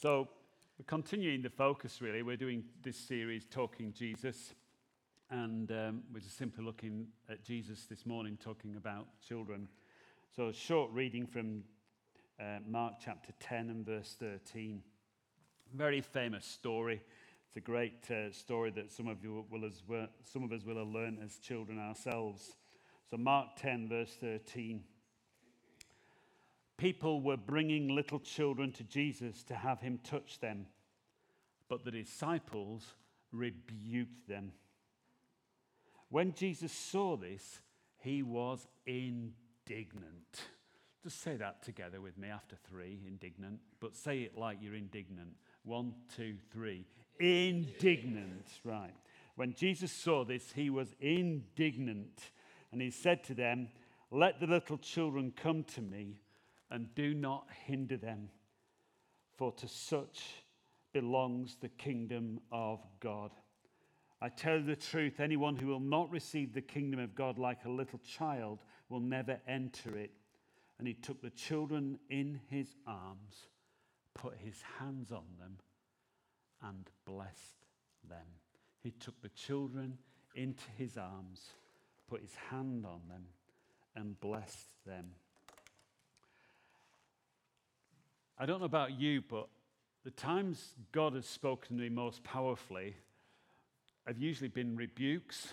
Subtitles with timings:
[0.00, 0.28] So,
[0.78, 2.22] we're continuing the focus really.
[2.22, 4.54] We're doing this series, Talking Jesus.
[5.28, 9.68] And um, we're just simply looking at Jesus this morning, talking about children.
[10.34, 11.64] So, a short reading from
[12.40, 14.82] uh, Mark chapter 10 and verse 13.
[15.74, 17.02] Very famous story.
[17.48, 19.82] It's a great uh, story that some of, you will as
[20.24, 22.56] some of us will have learned as children ourselves.
[23.10, 24.82] So, Mark 10, verse 13
[26.80, 30.64] people were bringing little children to Jesus to have him touch them,
[31.68, 32.94] but the disciples
[33.32, 34.50] rebuked them.
[36.08, 37.60] When Jesus saw this,
[37.98, 39.34] he was indignant.
[41.02, 45.36] Just say that together with me after three, indignant, but say it like you're indignant.
[45.64, 46.86] One, two, three.
[47.18, 48.94] Indignant, right.
[49.36, 52.30] When Jesus saw this, he was indignant,
[52.72, 53.68] and he said to them,
[54.10, 56.20] Let the little children come to me
[56.70, 58.28] and do not hinder them,
[59.36, 60.44] for to such
[60.92, 63.30] belongs the kingdom of God.
[64.22, 67.64] I tell you the truth, anyone who will not receive the kingdom of God like
[67.64, 70.10] a little child will never enter it.
[70.78, 73.46] And he took the children in his arms,
[74.14, 75.56] put his hands on them,
[76.62, 77.64] and blessed
[78.08, 78.26] them.
[78.82, 79.98] He took the children
[80.34, 81.54] into his arms,
[82.08, 83.24] put his hand on them,
[83.96, 85.06] and blessed them.
[88.42, 89.48] I don't know about you, but
[90.02, 92.96] the times God has spoken to me most powerfully
[94.06, 95.52] have usually been rebukes,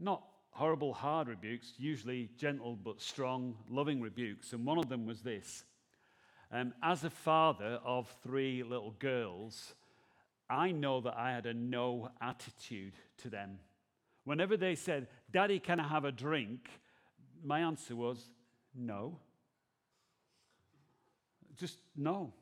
[0.00, 4.52] not horrible, hard rebukes, usually gentle but strong, loving rebukes.
[4.52, 5.62] And one of them was this
[6.50, 9.72] um, As a father of three little girls,
[10.50, 13.60] I know that I had a no attitude to them.
[14.24, 16.68] Whenever they said, Daddy, can I have a drink?
[17.44, 18.28] My answer was,
[18.74, 19.20] No
[21.56, 22.32] just no.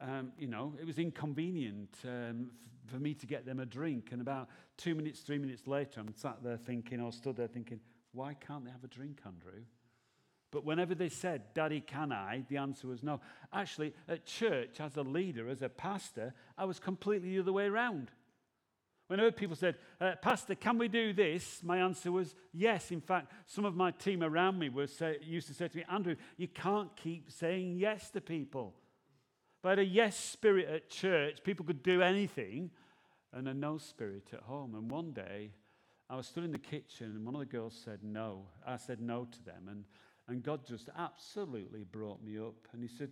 [0.00, 4.08] Um, you know, it was inconvenient um, f- for me to get them a drink.
[4.12, 7.80] And about two minutes, three minutes later, I'm sat there thinking, or stood there thinking,
[8.12, 9.62] why can't they have a drink, Andrew?
[10.50, 12.44] But whenever they said, Daddy, can I?
[12.48, 13.20] the answer was no.
[13.52, 17.64] Actually, at church, as a leader, as a pastor, I was completely the other way
[17.64, 18.12] around.
[19.06, 21.62] Whenever people said, uh, Pastor, can we do this?
[21.62, 22.90] My answer was yes.
[22.90, 25.84] In fact, some of my team around me were say, used to say to me,
[25.90, 28.74] Andrew, you can't keep saying yes to people.
[29.62, 32.70] But I had a yes spirit at church, people could do anything,
[33.32, 34.74] and a no spirit at home.
[34.74, 35.50] And one day,
[36.08, 38.46] I was stood in the kitchen, and one of the girls said no.
[38.66, 39.84] I said no to them, and,
[40.28, 42.68] and God just absolutely brought me up.
[42.72, 43.10] And He said,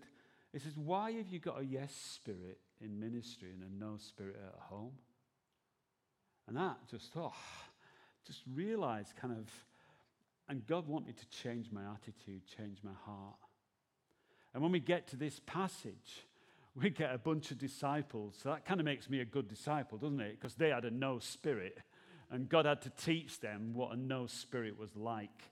[0.53, 4.37] He says, Why have you got a yes spirit in ministry and a no spirit
[4.47, 4.93] at home?
[6.47, 7.33] And that just, oh,
[8.27, 9.49] just realized kind of,
[10.49, 13.37] and God wanted to change my attitude, change my heart.
[14.55, 16.27] And when we get to this passage,
[16.75, 18.39] we get a bunch of disciples.
[18.43, 20.41] So that kind of makes me a good disciple, doesn't it?
[20.41, 21.79] Because they had a no spirit.
[22.31, 25.51] And God had to teach them what a no spirit was like.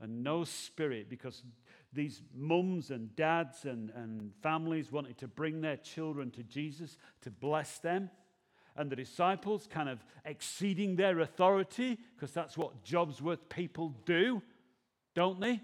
[0.00, 1.42] A no spirit, because
[1.92, 7.30] these mums and dads and, and families wanted to bring their children to Jesus to
[7.30, 8.10] bless them
[8.76, 14.42] and the disciples kind of exceeding their authority, because that's what Jobsworth people do,
[15.14, 15.60] don't they?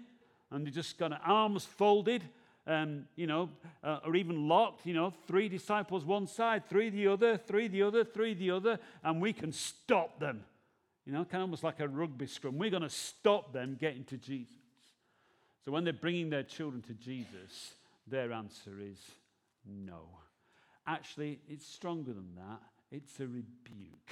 [0.51, 2.23] And they're just got arms folded,
[2.67, 3.49] um, you know,
[3.83, 7.81] uh, or even locked, you know, three disciples one side, three the other, three the
[7.81, 10.43] other, three the other, and we can stop them.
[11.05, 12.57] You know, kind of almost like a rugby scrum.
[12.57, 14.53] We're going to stop them getting to Jesus.
[15.65, 17.73] So when they're bringing their children to Jesus,
[18.07, 18.99] their answer is
[19.65, 20.01] no.
[20.85, 22.61] Actually, it's stronger than that.
[22.91, 24.11] It's a rebuke.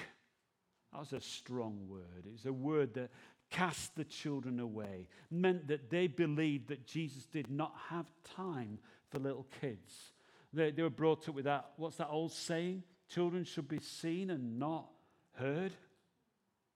[0.92, 2.26] That was a strong word.
[2.34, 3.12] It's a word that
[3.50, 8.80] cast the children away, meant that they believed that Jesus did not have time
[9.10, 9.94] for little kids.
[10.54, 12.84] They, they were brought up with that, what's that old saying?
[13.10, 14.88] Children should be seen and not
[15.34, 15.74] heard.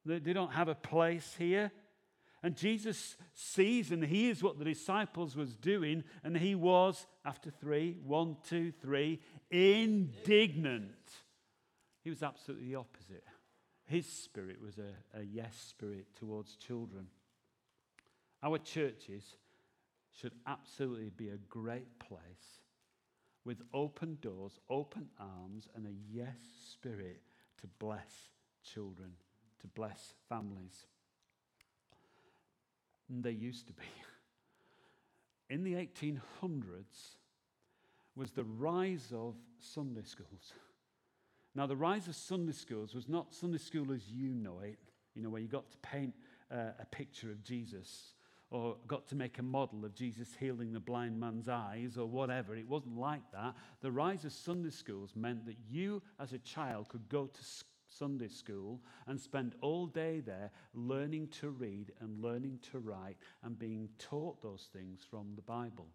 [0.06, 1.72] They, they don't have a place here.
[2.42, 7.98] And Jesus sees and hears what the disciples was doing, and he was, after three,
[8.04, 10.92] one, two, three, indignant.
[12.04, 13.24] He was absolutely the opposite.
[13.86, 17.08] His spirit was a, a yes spirit towards children.
[18.42, 19.24] Our churches
[20.12, 22.60] should absolutely be a great place
[23.46, 26.38] with open doors, open arms, and a yes
[26.72, 27.22] spirit
[27.62, 28.30] to bless
[28.64, 29.12] children,
[29.62, 30.86] to bless families.
[33.10, 33.84] And they used to be.
[35.50, 37.16] In the 1800s
[38.16, 40.54] was the rise of Sunday schools.
[41.56, 44.80] Now, the rise of Sunday schools was not Sunday school as you know it,
[45.14, 46.14] you know, where you got to paint
[46.52, 48.14] uh, a picture of Jesus
[48.50, 52.56] or got to make a model of Jesus healing the blind man's eyes or whatever.
[52.56, 53.56] It wasn't like that.
[53.82, 57.42] The rise of Sunday schools meant that you, as a child, could go to
[57.88, 63.58] Sunday school and spend all day there learning to read and learning to write and
[63.58, 65.88] being taught those things from the Bible.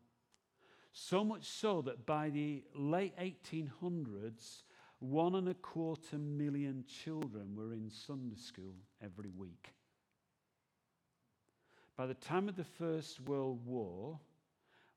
[0.93, 4.63] So much so that by the late 1800s,
[5.00, 9.75] one and a quarter million children were in Sunday school every week.
[11.97, 14.19] By the time of the First World War,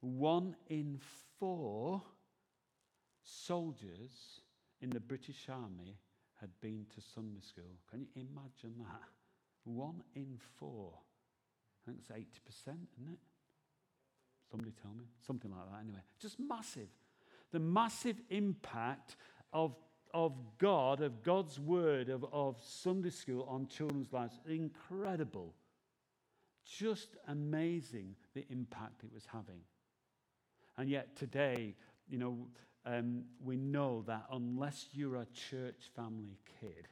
[0.01, 0.99] one in
[1.39, 2.01] four
[3.23, 4.41] soldiers
[4.81, 5.97] in the British Army
[6.39, 7.77] had been to Sunday school.
[7.89, 9.01] Can you imagine that?
[9.63, 10.93] One in four.
[10.95, 12.19] I think it's 80%,
[12.67, 13.19] isn't it?
[14.49, 15.05] Somebody tell me.
[15.25, 16.01] Something like that, anyway.
[16.19, 16.89] Just massive.
[17.51, 19.15] The massive impact
[19.53, 19.75] of
[20.13, 24.39] of God, of God's word, of, of Sunday school on children's lives.
[24.47, 25.53] Incredible.
[26.65, 29.61] Just amazing the impact it was having.
[30.77, 31.75] And yet today,
[32.07, 32.47] you know,
[32.85, 36.87] um, we know that unless you're a church family kid,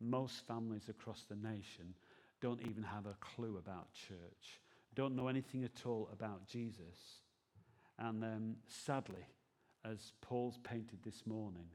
[0.00, 1.94] most families across the nation
[2.40, 4.60] don't even have a clue about church,
[4.94, 7.20] don't know anything at all about Jesus.
[7.98, 9.26] And um, sadly,
[9.84, 11.66] as Paul's painted this morning,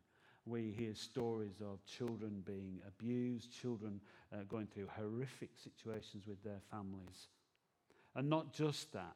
[0.46, 4.02] we hear stories of children being abused, children
[4.34, 7.28] uh, going through horrific situations with their families.
[8.16, 9.16] And not just that,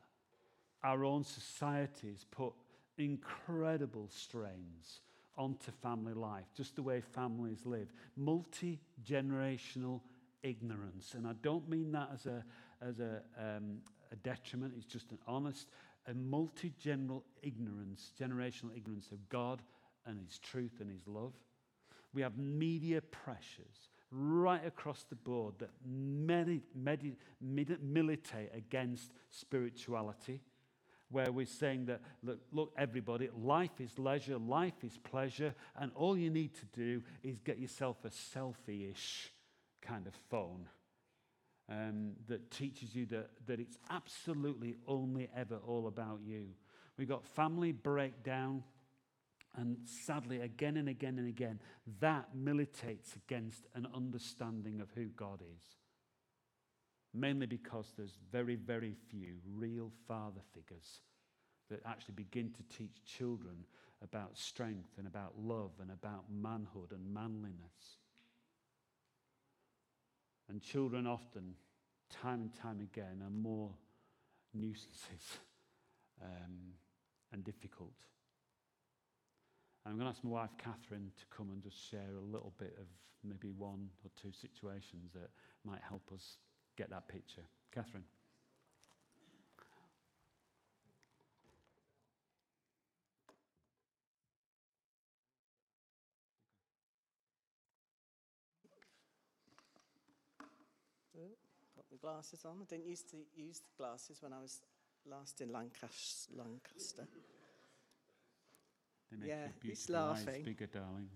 [0.84, 2.54] our own societies put
[2.98, 5.02] incredible strains
[5.38, 7.92] onto family life, just the way families live.
[8.16, 10.02] Multi generational
[10.44, 11.14] ignorance.
[11.16, 12.44] And I don't mean that as a,
[12.82, 13.80] as a, um,
[14.12, 15.68] a detriment, it's just an honest,
[16.08, 19.62] a multi generational ignorance, generational ignorance of God
[20.06, 21.34] and His truth and His love.
[22.14, 26.64] We have media pressures right across the board that medi-
[27.42, 30.42] militate against spirituality,
[31.10, 36.18] where we're saying that, look, look, everybody, life is leisure, life is pleasure, and all
[36.18, 39.32] you need to do is get yourself a selfie ish
[39.82, 40.68] kind of phone.
[41.68, 46.46] Um, that teaches you that, that it's absolutely only ever all about you.
[46.96, 48.64] We've got family breakdown
[49.58, 51.60] and sadly, again and again and again,
[52.02, 55.64] that militates against an understanding of who God is.
[57.14, 61.02] Mainly because there's very, very few real father figures
[61.70, 63.66] that actually begin to teach children
[64.04, 68.00] about strength and about love and about manhood and manliness.
[70.50, 71.56] And children often,
[72.10, 73.72] time and time again, are more
[74.54, 75.40] nuisances
[76.22, 76.74] um,
[77.32, 77.94] and difficult
[79.86, 82.76] I'm going to ask my wife, Catherine, to come and just share a little bit
[82.80, 82.88] of
[83.24, 85.30] maybe one or two situations that
[85.64, 86.38] might help us
[86.76, 87.44] get that picture.
[87.72, 88.04] Catherine.
[101.76, 102.58] Put my glasses on.
[102.62, 104.62] I didn't used to use the glasses when I was
[105.06, 107.08] last in Lancaster.
[109.12, 110.44] They make yeah, he's laughing.
[110.44, 111.10] bigger, darling.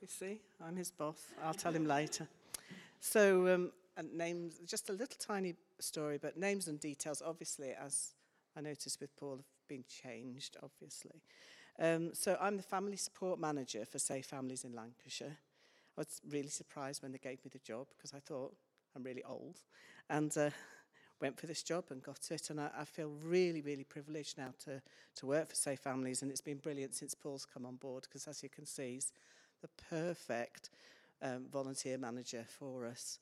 [0.00, 1.20] You see, I'm his boss.
[1.42, 2.28] I'll tell him later.
[3.00, 8.14] So, um, and names, just a little tiny story, but names and details, obviously, as
[8.56, 11.20] I noticed with Paul, have been changed, obviously.
[11.80, 15.36] Um, so, I'm the family support manager for Safe Families in Lancashire.
[15.96, 18.54] I was really surprised when they gave me the job because I thought
[18.94, 19.58] I'm really old.
[20.08, 20.50] And uh,
[21.20, 22.50] went for this job and got it.
[22.50, 24.80] And I, I feel really, really privileged now to,
[25.16, 26.22] to work for Safe Families.
[26.22, 29.12] And it's been brilliant since Paul's come on board because, as you can see, he's
[29.60, 30.70] the perfect
[31.22, 33.18] um, volunteer manager for us.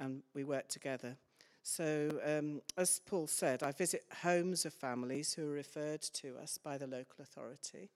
[0.00, 1.16] And we work together.
[1.62, 6.58] So, um, as Paul said, I visit homes of families who are referred to us
[6.58, 7.90] by the local authority.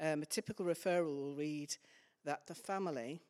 [0.00, 1.76] Um, a typical referral will read
[2.24, 3.20] that the family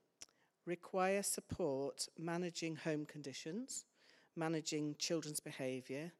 [0.65, 3.85] require support managing home conditions,
[4.37, 6.13] managing children's behaviour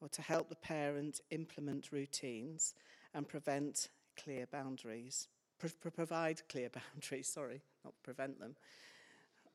[0.00, 2.74] or to help the parent implement routines
[3.14, 8.54] and prevent clear boundaries, Pro- provide clear boundaries, sorry, not prevent them.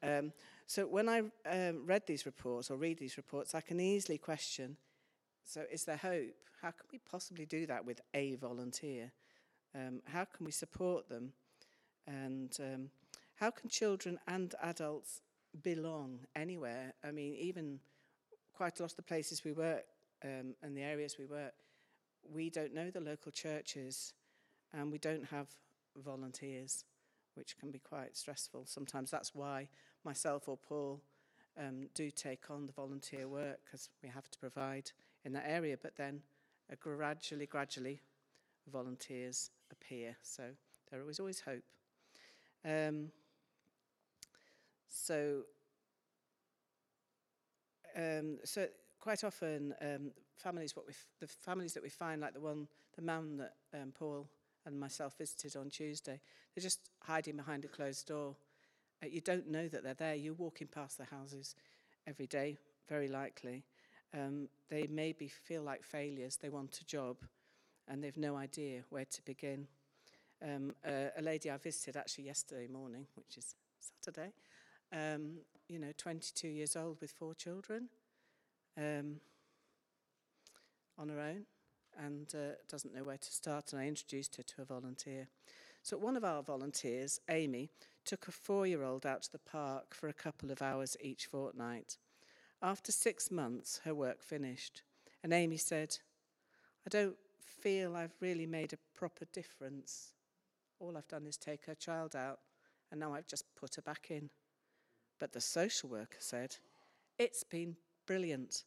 [0.01, 0.34] Um,
[0.67, 4.75] so when I um, read these reports or read these reports, I can easily question,
[5.46, 6.36] so is there hope?
[6.62, 9.12] How can we possibly do that with a volunteer?
[9.75, 11.34] Um, how can we support them?
[12.05, 12.89] And um,
[13.36, 15.22] how can children and adults
[15.62, 16.93] belong anywhere?
[17.03, 17.79] I mean, even
[18.56, 19.86] quite a lot of the places we work
[20.24, 21.54] um, and the areas we work,
[22.32, 24.14] we don't know the local churches
[24.74, 25.48] and we don't have
[26.04, 26.86] volunteers,
[27.36, 28.66] which can be quite stressful.
[28.66, 29.68] Sometimes that's why
[30.04, 31.02] myself or Paul
[31.58, 34.92] um, do take on the volunteer work because we have to provide
[35.26, 35.78] in that area.
[35.82, 36.22] But then
[36.72, 38.02] uh, gradually, gradually,
[38.72, 40.16] volunteers appear.
[40.22, 40.44] So
[40.90, 41.64] there is always hope.
[42.66, 43.10] Um,
[44.90, 45.42] so,
[47.96, 48.68] um, so
[49.00, 53.02] quite often, um, families, what we the families that we find, like the one, the
[53.02, 54.28] man that um, Paul
[54.66, 56.20] and myself visited on Tuesday,
[56.56, 58.36] they're just hiding behind a closed door.
[59.04, 60.16] Uh, you don't know that they're there.
[60.16, 61.56] You're walking past the houses
[62.08, 62.58] every day,
[62.88, 63.64] very likely.
[64.14, 66.38] Um, they maybe feel like failures.
[66.38, 67.18] They want a job,
[67.88, 69.68] and they've no idea where to begin.
[70.42, 73.56] Um, uh, a lady I visited actually yesterday morning, which is
[74.02, 74.34] Saturday,
[74.92, 75.40] um,
[75.74, 77.89] you know, 22 years old with four children,
[78.77, 79.15] um,
[81.00, 81.46] on her own,
[81.98, 83.74] and uh, doesn't know where to start.
[83.74, 85.30] And I introduced her to a volunteer.
[85.82, 87.72] So one of our volunteers, Amy,
[88.06, 91.98] took a four-year-old out to the park for a couple of hours each fortnight.
[92.62, 94.84] After six months, her work finished,
[95.24, 95.98] and Amy said,
[96.86, 100.13] "I don't feel I've really made a proper difference.
[100.80, 102.42] All I've done is take her child out,
[102.92, 104.30] and now I've just put her back in."
[105.24, 106.58] But the social worker said,
[107.18, 108.65] It's been brilliant.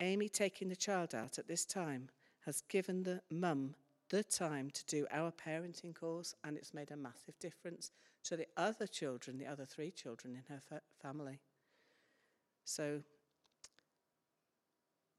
[0.00, 2.08] Amy taking the child out at this time
[2.46, 3.76] has given the mum
[4.10, 7.92] the time to do our parenting course, and it's made a massive difference
[8.24, 11.38] to the other children, the other three children in her fa- family.
[12.64, 13.02] So,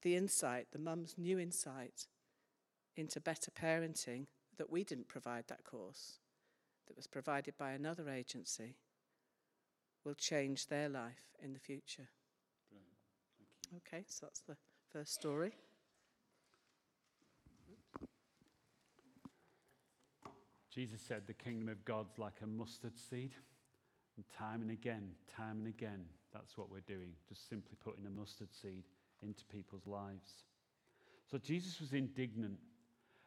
[0.01, 2.07] the insight, the mum's new insight
[2.97, 4.25] into better parenting
[4.57, 6.19] that we didn't provide that course,
[6.87, 8.75] that was provided by another agency
[10.05, 12.09] will change their life in the future.
[13.77, 14.57] Okay, so that's the
[14.91, 15.53] first story.
[20.73, 23.33] Jesus said the kingdom of God's like a mustard seed.
[24.15, 28.09] And time and again, time and again, that's what we're doing, just simply putting a
[28.09, 28.83] mustard seed
[29.23, 30.45] into people's lives.
[31.29, 32.59] So Jesus was indignant.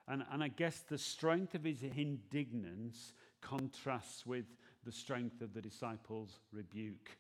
[0.08, 4.46] And, and I guess the strength of his indignance contrasts with
[4.86, 7.18] the strength of the disciples' rebuke.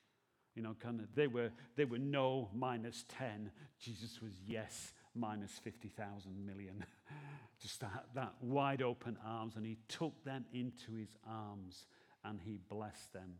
[0.54, 3.50] You know, kind of, they were, they were no minus 10.
[3.78, 6.84] Jesus was yes minus 50,000 million.
[7.60, 9.56] Just that, that wide open arms.
[9.56, 11.86] And he took them into his arms
[12.24, 13.34] and he blessed them.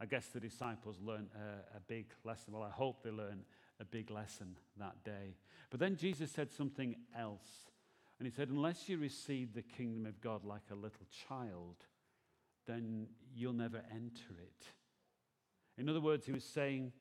[0.00, 2.52] I guess the disciples learned a, a big lesson.
[2.52, 3.44] Well, I hope they learned
[3.80, 5.36] a big lesson that day.
[5.70, 7.70] But then Jesus said something else.
[8.18, 11.76] And he said, Unless you receive the kingdom of God like a little child,
[12.66, 14.66] then you'll never enter it.
[15.78, 16.92] In other words, he was saying,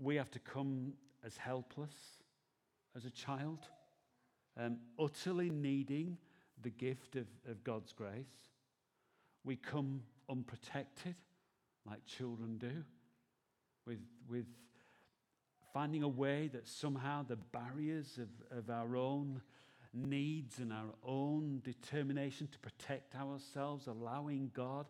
[0.00, 0.92] we have to come
[1.24, 1.94] as helpless
[2.96, 3.60] as a child,
[4.56, 6.18] um, utterly needing
[6.62, 8.50] the gift of, of God's grace.
[9.44, 11.14] We come unprotected,
[11.88, 12.84] like children do,
[13.86, 14.46] with, with
[15.72, 19.40] finding a way that somehow the barriers of, of our own
[19.92, 24.86] needs and our own determination to protect ourselves, allowing God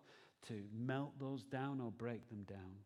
[0.48, 2.76] to melt those down or break them down.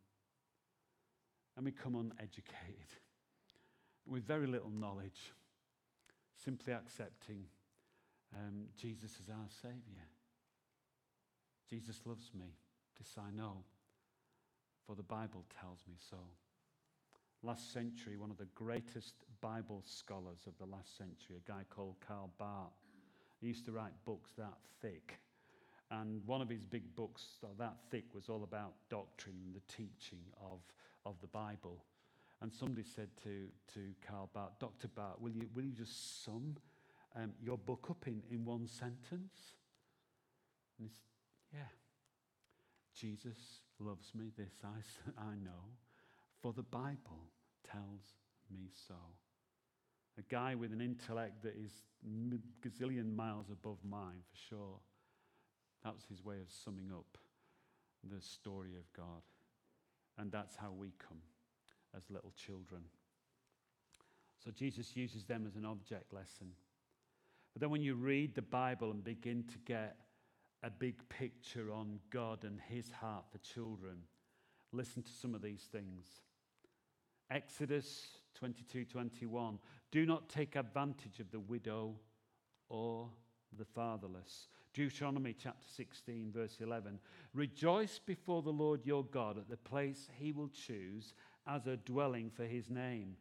[1.57, 2.97] And we come uneducated
[4.07, 5.33] with very little knowledge,
[6.45, 7.45] simply accepting
[8.35, 10.09] um, Jesus as our Savior.
[11.69, 12.57] Jesus loves me,
[12.99, 13.65] this I know,
[14.87, 16.17] for the Bible tells me so.
[17.43, 21.97] Last century, one of the greatest Bible scholars of the last century, a guy called
[22.07, 22.71] Karl Barth,
[23.41, 25.19] he used to write books that thick.
[25.91, 27.23] And one of his big books,
[27.59, 30.61] that thick, was all about doctrine the teaching of,
[31.05, 31.85] of the Bible.
[32.41, 34.89] And somebody said to, to Karl Barth, Dr.
[34.89, 36.57] Barth, will you, will you just sum
[37.17, 39.55] um, your book up in, in one sentence?
[40.79, 41.01] And he said,
[41.53, 41.69] yeah.
[42.95, 44.79] Jesus loves me, this I,
[45.21, 45.73] I know,
[46.43, 47.31] for the Bible
[47.71, 48.17] tells
[48.53, 48.97] me so.
[50.19, 51.73] A guy with an intellect that is
[52.61, 54.81] gazillion miles above mine, for sure.
[55.85, 57.17] That was his way of summing up
[58.05, 59.23] the story of God.
[60.19, 61.23] And that's how we come
[61.97, 62.83] as little children.
[64.45, 66.49] So Jesus uses them as an object lesson.
[67.53, 69.97] But then when you read the Bible and begin to get
[70.63, 73.99] a big picture on God and his heart for children,
[74.73, 76.07] listen to some of these things.
[77.33, 79.59] Exodus 22 21.
[79.91, 81.95] Do not take advantage of the widow
[82.69, 83.09] or
[83.59, 84.49] the fatherless.
[84.75, 86.99] Deuteronomy chapter 16, verse 11.
[87.35, 91.15] Rejoice before the Lord your God at the place he will choose
[91.47, 93.17] as a dwelling for his name.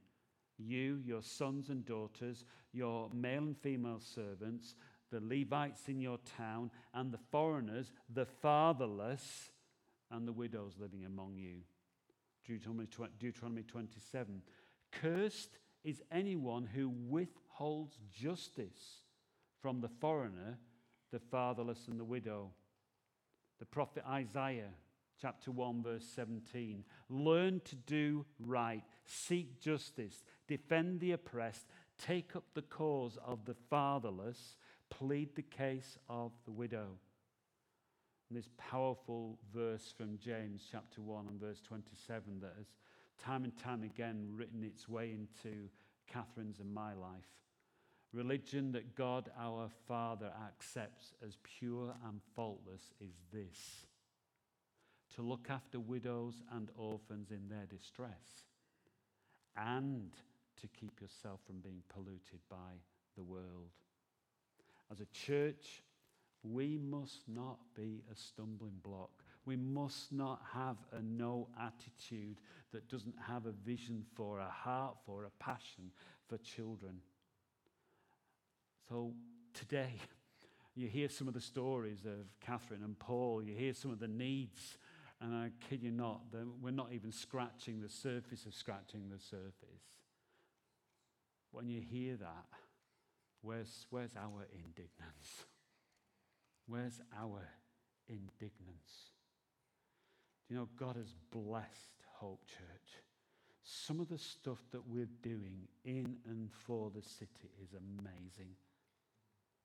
[0.57, 4.75] You, your sons and daughters, your male and female servants,
[5.09, 9.51] the Levites in your town, and the foreigners, the fatherless,
[10.09, 11.61] and the widows living among you.
[12.51, 14.41] Deuteronomy, Deuteronomy 27.
[14.91, 19.03] Cursed is anyone who withholds justice
[19.61, 20.57] from the foreigner,
[21.11, 22.51] the fatherless, and the widow.
[23.59, 24.73] The prophet Isaiah,
[25.21, 26.83] chapter 1, verse 17.
[27.09, 31.67] Learn to do right, seek justice, defend the oppressed,
[31.97, 34.57] take up the cause of the fatherless,
[34.89, 36.97] plead the case of the widow.
[38.33, 42.67] This powerful verse from James chapter 1 and verse 27 that has
[43.21, 45.67] time and time again written its way into
[46.07, 47.27] Catherine's and my life.
[48.13, 53.85] Religion that God our Father accepts as pure and faultless is this
[55.15, 58.45] to look after widows and orphans in their distress
[59.57, 60.11] and
[60.61, 62.79] to keep yourself from being polluted by
[63.17, 63.71] the world.
[64.89, 65.83] As a church,
[66.43, 69.11] we must not be a stumbling block.
[69.45, 72.37] We must not have a no attitude
[72.71, 75.91] that doesn't have a vision for, a heart for, a passion
[76.27, 77.01] for children.
[78.89, 79.13] So
[79.53, 79.93] today,
[80.75, 84.07] you hear some of the stories of Catherine and Paul, you hear some of the
[84.07, 84.77] needs,
[85.19, 86.21] and I kid you not,
[86.61, 89.83] we're not even scratching the surface of scratching the surface.
[91.51, 92.45] When you hear that,
[93.41, 95.45] where's, where's our indignance?
[96.67, 97.47] Where's our
[98.07, 99.11] indignance?
[100.47, 101.91] Do you know, God has blessed
[102.21, 103.01] Hope Church.
[103.63, 108.55] Some of the stuff that we're doing in and for the city is amazing.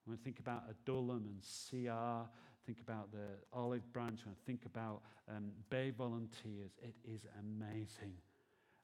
[0.04, 2.28] When I think about Adullam and CR,
[2.64, 8.14] think about the Olive Branch, when I think about um, Bay Volunteers, it is amazing.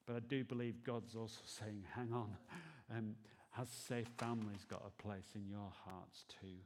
[0.06, 2.36] But I do believe God's also saying, hang on,
[2.96, 3.14] um,
[3.52, 6.58] has Safe Families got a place in your hearts too?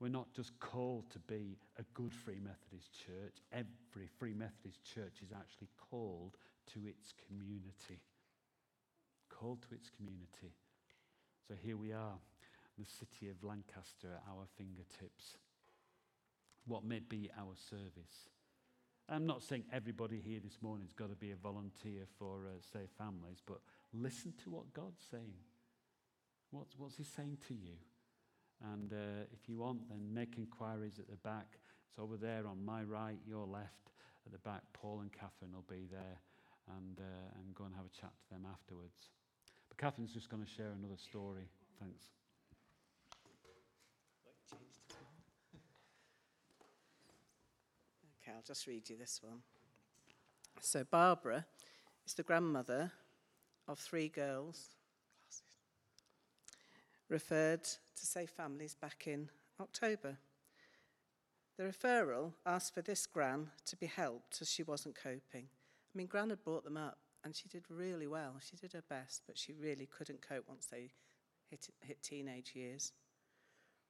[0.00, 3.42] We're not just called to be a good Free Methodist church.
[3.52, 6.36] Every Free Methodist church is actually called
[6.74, 8.00] to its community.
[9.28, 10.54] Called to its community.
[11.48, 12.18] So here we are,
[12.78, 15.36] the city of Lancaster at our fingertips.
[16.66, 18.28] What may be our service?
[19.08, 22.60] I'm not saying everybody here this morning has got to be a volunteer for uh,
[22.72, 23.60] Safe Families, but
[23.92, 25.32] listen to what God's saying.
[26.50, 27.78] What's, what's He saying to you?
[28.64, 31.58] And uh, if you want, then make inquiries at the back.
[31.88, 33.92] It's over there on my right, your left.
[34.26, 36.20] At the back, Paul and Catherine will be there
[36.76, 39.08] and, uh, and go and have a chat to them afterwards.
[39.68, 41.48] But Catherine's just going to share another story.
[41.80, 42.04] Thanks.
[48.20, 49.40] Okay, I'll just read you this one.
[50.60, 51.46] So, Barbara
[52.04, 52.92] is the grandmother
[53.66, 54.77] of three girls
[57.08, 60.18] referred to Safe Families back in October.
[61.56, 65.46] The referral asked for this Gran to be helped as she wasn't coping.
[65.46, 68.36] I mean, Gran had brought them up and she did really well.
[68.40, 70.92] She did her best, but she really couldn't cope once they
[71.50, 72.92] hit, hit teenage years.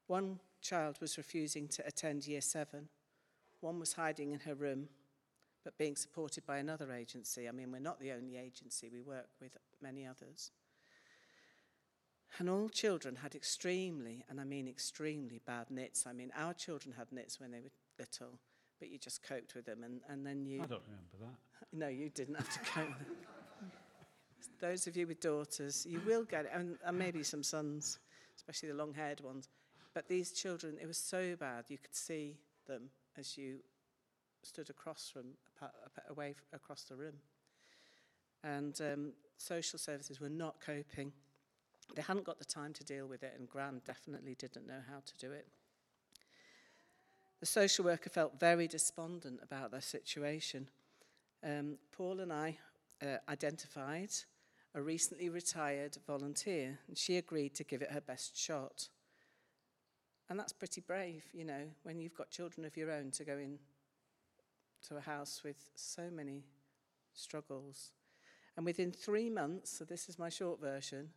[0.07, 2.89] One child was refusing to attend year seven,
[3.61, 4.89] one was hiding in her room,
[5.65, 7.49] but being supported by another agency.
[7.49, 10.53] I mean, we're not the only agency, we work with many others.
[12.39, 16.07] And all children had extremely, and I mean extremely bad nits.
[16.07, 18.39] I mean, our children had nits when they were little,
[18.79, 19.83] but you just coped with them.
[19.83, 20.63] And, and then you.
[20.63, 21.37] I don't remember that.
[21.73, 23.17] No, you didn't have to cope with them.
[24.61, 27.99] Those of you with daughters, you will get it, and, and maybe some sons,
[28.37, 29.49] especially the long haired ones.
[29.95, 32.37] But these children, it was so bad, you could see
[32.67, 33.59] them as you
[34.43, 35.35] stood across from,
[36.09, 37.15] away across the room.
[38.45, 41.13] And um, social services were not coping.
[41.95, 45.01] They hadn't got the time to deal with it, and Gran definitely didn't know how
[45.05, 45.47] to do it.
[47.41, 50.69] The social worker felt very despondent about their situation.
[51.45, 52.59] Um, Paul and I
[53.03, 54.11] uh, identified
[54.75, 58.89] a recently retired volunteer, and she agreed to give it her best shot.
[60.29, 63.39] And that's pretty brave, you know, when you've got children of your own to go
[63.39, 63.59] in
[64.89, 66.45] to a house with so many
[67.15, 67.93] struggles.
[68.57, 71.11] And within three months, so this is my short version,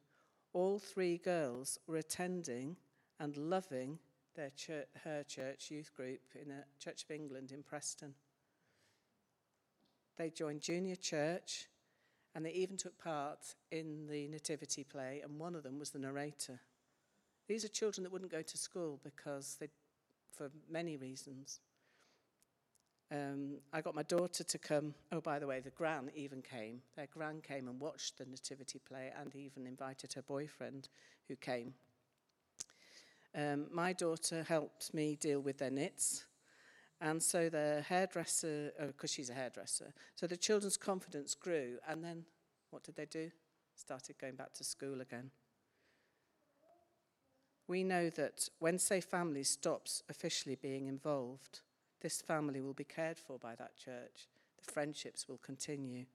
[0.54, 2.78] all three girls were attending
[3.20, 4.00] and loving
[4.36, 8.14] their church, her church youth group in a Church of England in Preston.
[10.18, 11.68] They joined junior church
[12.36, 16.00] and they even took part in the nativity play, and one of them was the
[16.00, 16.62] narrator.
[17.48, 19.68] These are children that wouldn't go to school because they,
[20.32, 21.60] for many reasons.
[23.12, 24.94] Um, I got my daughter to come.
[25.12, 26.82] Oh, by the way, the gran even came.
[26.96, 30.88] Their gran came and watched the nativity play and even invited her boyfriend
[31.28, 31.74] who came.
[33.36, 36.26] Um, my daughter helped me deal with their knits.
[37.02, 41.80] And so the hairdresser, because oh, she's a hairdresser, so the children's confidence grew.
[41.88, 42.26] And then
[42.70, 43.32] what did they do?
[43.76, 45.32] Started going back to school again.
[47.68, 51.62] We know that when Safe Families stops officially being involved,
[52.02, 54.28] this family will be cared for by that church.
[54.64, 56.06] The friendships will continue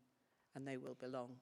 [0.55, 1.37] and they will belong.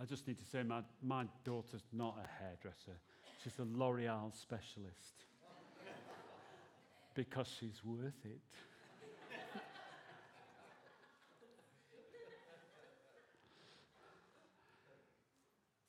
[0.00, 2.98] I just need to say my, my daughter's not a hairdresser.
[3.42, 5.24] She's a L'Oreal specialist.
[7.14, 8.40] because she's worth it.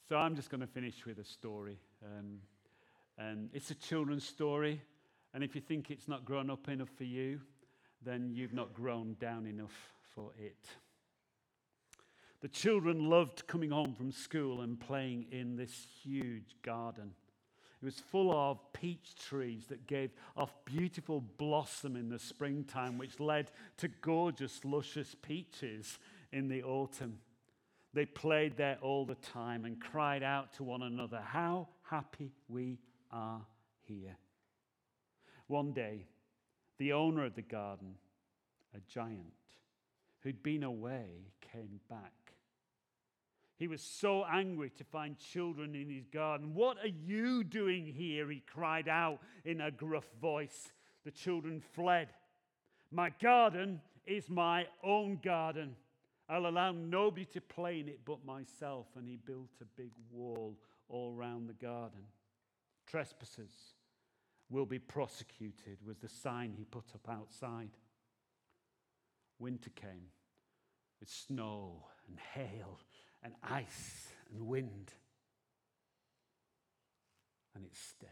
[0.08, 1.80] so I'm just going to finish with a story.
[2.04, 2.40] Um,
[3.18, 4.82] and it's a children's story.
[5.34, 7.42] And if you think it's not grown up enough for you,
[8.04, 10.68] then you've not grown down enough for it.
[12.42, 17.12] The children loved coming home from school and playing in this huge garden.
[17.82, 23.20] It was full of peach trees that gave off beautiful blossom in the springtime, which
[23.20, 26.00] led to gorgeous, luscious peaches
[26.32, 27.20] in the autumn.
[27.94, 32.80] They played there all the time and cried out to one another, How happy we
[33.16, 33.42] are
[33.82, 34.18] here.
[35.48, 36.06] One day,
[36.78, 37.96] the owner of the garden,
[38.76, 39.34] a giant
[40.20, 42.26] who'd been away, came back
[43.58, 46.54] he was so angry to find children in his garden.
[46.54, 48.30] What are you doing here?
[48.30, 50.74] He cried out in a gruff voice.
[51.06, 52.10] The children fled.
[52.92, 55.76] My garden is my own garden.
[56.28, 58.88] I'll allow nobody to play in it but myself.
[58.98, 60.58] And he built a big wall
[60.90, 62.02] all round the garden.
[62.86, 63.74] Trespassers
[64.50, 67.72] will be prosecuted, was the sign he put up outside.
[69.40, 70.10] Winter came
[71.00, 72.80] with snow and hail
[73.24, 74.94] and ice and wind.
[77.56, 78.10] And it stayed.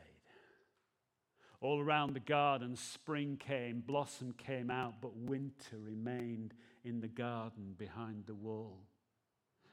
[1.62, 7.76] All around the garden, spring came, blossom came out, but winter remained in the garden
[7.78, 8.82] behind the wall.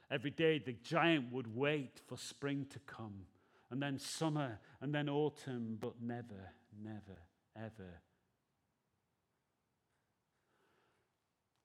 [0.09, 3.25] Every day, the giant would wait for spring to come,
[3.71, 6.51] and then summer, and then autumn, but never,
[6.83, 7.17] never,
[7.55, 8.01] ever.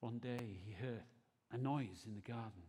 [0.01, 1.03] One day, he heard
[1.51, 2.63] a noise in the garden.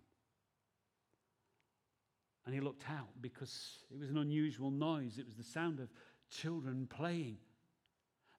[2.45, 5.17] And he looked out because it was an unusual noise.
[5.19, 5.89] It was the sound of
[6.31, 7.37] children playing.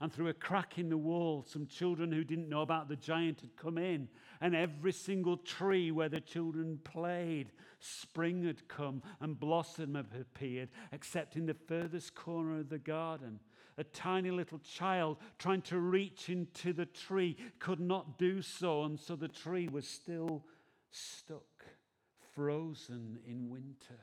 [0.01, 3.41] And through a crack in the wall, some children who didn't know about the giant
[3.41, 4.09] had come in.
[4.41, 10.69] And every single tree where the children played, spring had come and blossom had appeared,
[10.93, 13.41] except in the furthest corner of the garden.
[13.77, 18.99] A tiny little child trying to reach into the tree could not do so, and
[18.99, 20.45] so the tree was still
[20.93, 21.65] stuck
[22.35, 23.99] frozen in winter.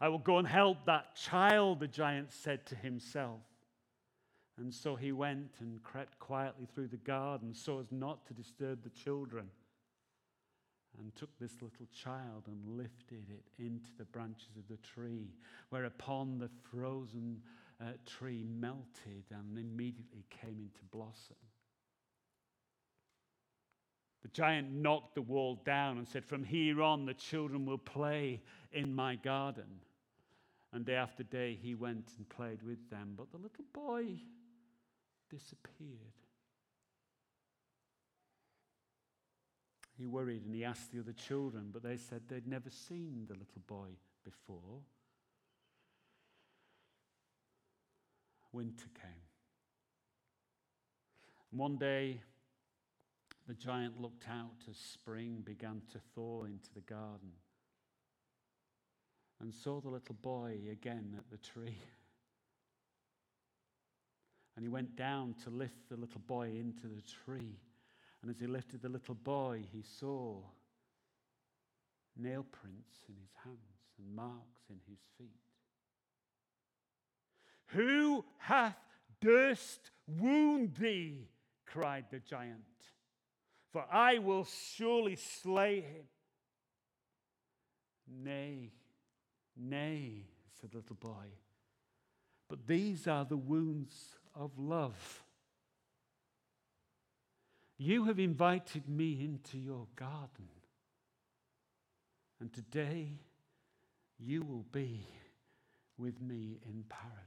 [0.00, 3.40] I will go and help that child, the giant said to himself.
[4.58, 8.82] And so he went and crept quietly through the garden so as not to disturb
[8.82, 9.50] the children,
[10.98, 15.34] and took this little child and lifted it into the branches of the tree,
[15.68, 17.42] whereupon the frozen
[17.80, 21.36] uh, tree melted and immediately came into blossom.
[24.22, 28.42] The giant knocked the wall down and said, From here on, the children will play
[28.72, 29.82] in my garden.
[30.72, 33.14] And day after day, he went and played with them.
[33.16, 34.16] But the little boy
[35.30, 36.14] disappeared.
[39.98, 43.34] He worried and he asked the other children, but they said they'd never seen the
[43.34, 43.90] little boy
[44.24, 44.82] before.
[48.52, 49.12] Winter came.
[51.50, 52.20] one day,
[53.46, 57.32] the giant looked out as spring began to thaw into the garden
[59.40, 61.78] and saw the little boy again at the tree.
[64.56, 67.60] And he went down to lift the little boy into the tree.
[68.22, 70.38] And as he lifted the little boy, he saw
[72.16, 73.58] nail prints in his hands
[73.98, 75.28] and marks in his feet.
[77.66, 78.78] Who hath
[79.20, 81.28] durst wound thee?
[81.66, 82.62] cried the giant
[83.76, 86.06] for I will surely slay him.
[88.08, 88.72] Nay,
[89.54, 90.22] nay,
[90.58, 91.26] said the little boy,
[92.48, 95.24] but these are the wounds of love.
[97.78, 100.48] You have invited me into your garden,
[102.40, 103.18] and today
[104.18, 105.06] you will be
[105.98, 107.26] with me in paradise.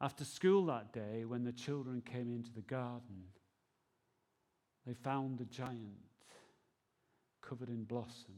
[0.00, 3.24] After school that day, when the children came into the garden,
[4.86, 6.00] they found the giant
[7.40, 8.34] covered in blossom,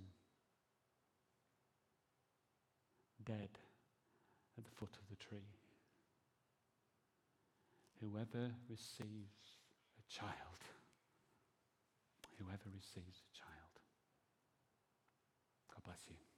[3.24, 3.48] dead
[4.58, 5.53] at the foot of the tree.
[8.04, 9.56] Whoever receives
[9.96, 10.60] a child,
[12.36, 13.72] whoever receives a child.
[15.72, 16.33] God bless you.